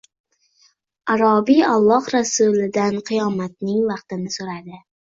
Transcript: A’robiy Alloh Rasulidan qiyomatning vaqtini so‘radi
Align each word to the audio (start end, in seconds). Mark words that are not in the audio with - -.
A’robiy 1.15 1.61
Alloh 1.75 2.09
Rasulidan 2.15 3.01
qiyomatning 3.13 3.89
vaqtini 3.95 4.39
so‘radi 4.41 4.87